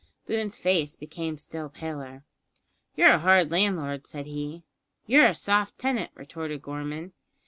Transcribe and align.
Boone's 0.25 0.57
face 0.57 0.95
became 0.95 1.37
still 1.37 1.69
paler. 1.69 2.23
"You're 2.95 3.11
a 3.11 3.19
hard 3.19 3.51
landlord," 3.51 4.07
said 4.07 4.25
he. 4.25 4.63
"You're 5.05 5.27
a 5.27 5.35
soft 5.35 5.77
tenant," 5.77 6.09
retorted 6.15 6.63
Gorman. 6.63 7.13